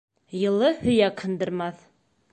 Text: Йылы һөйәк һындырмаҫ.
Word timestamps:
Йылы 0.43 0.71
һөйәк 0.79 1.23
һындырмаҫ. 1.27 1.89